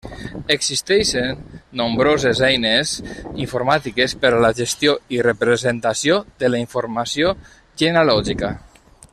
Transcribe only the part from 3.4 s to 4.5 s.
informàtiques per a